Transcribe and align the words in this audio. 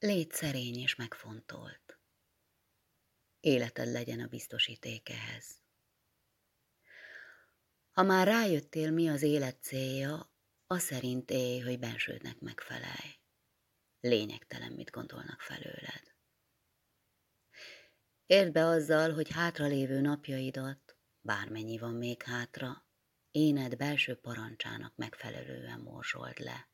Légy 0.00 0.32
szerény 0.32 0.78
és 0.78 0.94
megfontolt. 0.94 1.98
Életed 3.40 3.86
legyen 3.86 4.20
a 4.20 4.26
biztosíték 4.26 5.08
ehhez. 5.08 5.62
Ha 7.92 8.02
már 8.02 8.26
rájöttél, 8.26 8.90
mi 8.90 9.08
az 9.08 9.22
élet 9.22 9.62
célja, 9.62 10.32
a 10.66 10.78
szerint 10.78 11.30
élj, 11.30 11.60
hogy 11.60 11.78
bensődnek 11.78 12.38
megfelelj. 12.38 13.18
Lényegtelen, 14.00 14.72
mit 14.72 14.90
gondolnak 14.90 15.40
felőled. 15.40 16.14
Érd 18.26 18.52
be 18.52 18.64
azzal, 18.64 19.12
hogy 19.12 19.30
hátralévő 19.30 20.00
napjaidat, 20.00 20.96
bármennyi 21.20 21.78
van 21.78 21.94
még 21.94 22.22
hátra, 22.22 22.86
éned 23.30 23.76
belső 23.76 24.14
parancsának 24.14 24.96
megfelelően 24.96 25.80
morzsold 25.80 26.38
le. 26.38 26.68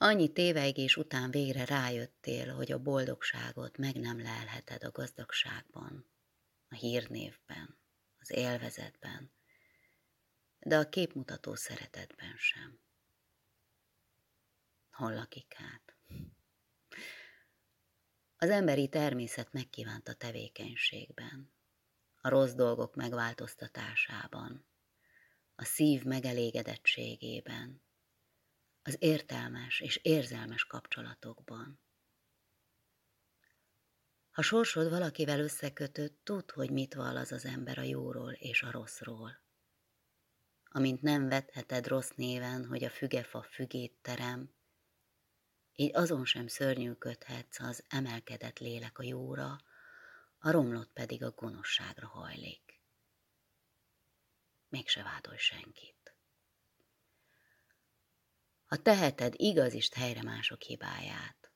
Annyi 0.00 0.32
tévegés 0.32 0.96
után 0.96 1.30
végre 1.30 1.64
rájöttél, 1.64 2.54
hogy 2.54 2.72
a 2.72 2.78
boldogságot 2.78 3.76
meg 3.76 3.96
nem 3.96 4.22
lelheted 4.22 4.84
a 4.84 4.90
gazdagságban, 4.90 6.10
a 6.68 6.74
hírnévben, 6.74 7.78
az 8.18 8.30
élvezetben, 8.30 9.32
de 10.58 10.78
a 10.78 10.88
képmutató 10.88 11.54
szeretetben 11.54 12.36
sem. 12.36 12.80
Hol 14.90 15.14
lakik 15.14 15.54
hát? 15.54 15.96
Az 18.36 18.50
emberi 18.50 18.88
természet 18.88 19.52
megkívánt 19.52 20.08
a 20.08 20.14
tevékenységben, 20.14 21.52
a 22.20 22.28
rossz 22.28 22.52
dolgok 22.52 22.94
megváltoztatásában, 22.94 24.66
a 25.54 25.64
szív 25.64 26.02
megelégedettségében, 26.02 27.82
az 28.88 28.96
értelmes 28.98 29.80
és 29.80 29.96
érzelmes 29.96 30.64
kapcsolatokban. 30.64 31.80
Ha 34.30 34.42
sorsod 34.42 34.90
valakivel 34.90 35.40
összekötött, 35.40 36.20
tudd, 36.24 36.52
hogy 36.52 36.70
mit 36.70 36.94
vall 36.94 37.16
az 37.16 37.32
az 37.32 37.44
ember 37.44 37.78
a 37.78 37.82
jóról 37.82 38.32
és 38.32 38.62
a 38.62 38.70
rosszról. 38.70 39.40
Amint 40.64 41.02
nem 41.02 41.28
vetheted 41.28 41.86
rossz 41.86 42.10
néven, 42.14 42.66
hogy 42.66 42.84
a 42.84 42.90
fügefa 42.90 43.42
fügét 43.42 43.96
terem, 44.02 44.54
így 45.74 45.96
azon 45.96 46.24
sem 46.24 46.46
szörnyűködhetsz, 46.46 47.60
az 47.60 47.84
emelkedett 47.88 48.58
lélek 48.58 48.98
a 48.98 49.02
jóra, 49.02 49.60
a 50.38 50.50
romlott 50.50 50.92
pedig 50.92 51.22
a 51.22 51.30
gonoszságra 51.30 52.06
hajlik. 52.06 52.80
Mégse 54.68 55.02
vádolj 55.02 55.38
senkit. 55.38 56.17
Ha 58.68 58.76
teheted, 58.76 59.34
igazist 59.36 59.94
helyre 59.94 60.22
mások 60.22 60.62
hibáját. 60.62 61.52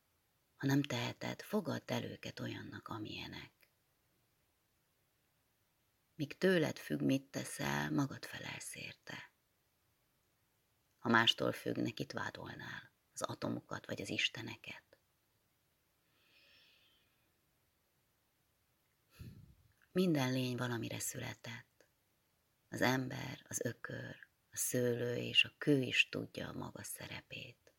Ha 0.57 0.67
nem 0.67 0.83
teheted, 0.83 1.43
fogadd 1.43 1.93
el 1.93 2.05
őket 2.05 2.41
olyannak, 2.41 2.89
amilyenek. 2.89 3.53
Míg 6.15 6.39
tőled 6.39 6.79
függ, 6.79 7.01
mit 7.01 7.31
teszel, 7.31 7.91
magad 7.91 8.25
felelsz 8.25 8.75
érte. 8.75 9.33
Ha 10.99 11.09
mástól 11.09 11.53
függ, 11.53 11.77
nekit 11.77 12.13
vádolnál 12.13 12.93
az 13.13 13.23
atomokat 13.23 13.87
vagy 13.87 14.01
az 14.01 14.09
isteneket. 14.09 14.99
Minden 19.93 20.33
lény 20.33 20.57
valamire 20.57 20.99
született. 20.99 21.85
Az 22.69 22.81
ember, 22.81 23.45
az 23.49 23.61
ökör, 23.65 24.32
a 24.53 24.57
szőlő 24.57 25.17
és 25.17 25.45
a 25.45 25.55
kő 25.59 25.81
is 25.81 26.09
tudja 26.09 26.49
a 26.49 26.53
maga 26.53 26.83
szerepét. 26.83 27.75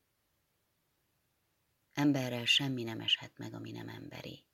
Emberrel 1.94 2.46
semmi 2.46 2.84
nem 2.84 3.00
eshet 3.00 3.38
meg, 3.38 3.54
ami 3.54 3.72
nem 3.72 3.90
emberi. 3.90 4.46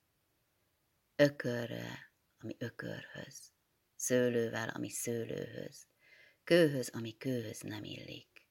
Ökörre, 1.16 2.14
ami 2.40 2.56
ökörhöz, 2.60 3.52
szőlővel, 3.96 4.70
ami 4.70 4.90
szőlőhöz, 4.90 5.88
kőhöz, 6.44 6.90
ami 6.90 7.18
kőhöz 7.18 7.60
nem 7.62 7.84
illik. 7.84 8.48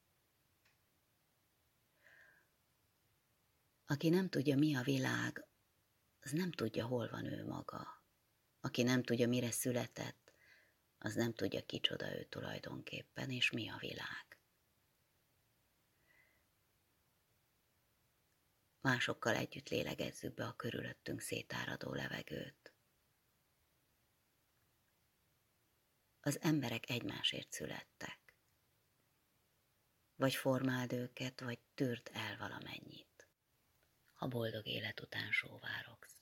Aki 3.87 4.09
nem 4.09 4.29
tudja, 4.29 4.56
mi 4.56 4.77
a 4.77 4.83
világ, 4.83 5.47
az 6.21 6.31
nem 6.31 6.53
tudja, 6.53 6.87
hol 6.87 7.09
van 7.09 7.25
ő 7.25 7.45
maga. 7.47 8.03
Aki 8.61 8.83
nem 8.83 9.03
tudja, 9.03 9.29
mire 9.29 9.50
született, 9.50 10.28
az 10.99 11.15
nem 11.15 11.33
tudja, 11.35 11.67
kicsoda 11.67 12.19
ő 12.19 12.25
tulajdonképpen, 12.25 13.31
és 13.31 13.51
mi 13.51 13.69
a 13.69 13.77
világ. 13.77 14.39
Másokkal 18.81 19.35
együtt 19.35 19.69
lélegezzük 19.69 20.35
be 20.35 20.45
a 20.47 20.57
körülöttünk 20.57 21.21
szétáradó 21.21 21.95
levegőt. 21.95 22.73
Az 26.21 26.41
emberek 26.41 26.91
egymásért 26.91 27.53
születtek. 27.53 28.19
Vagy 30.15 30.35
formáld 30.35 30.93
őket, 30.93 31.41
vagy 31.41 31.59
tűrt 31.75 32.09
el 32.09 32.37
valamennyit 32.37 33.09
a 34.19 34.29
boldog 34.29 34.67
élet 34.67 35.01
után 35.01 35.33
sóvárogsz. 35.33 36.18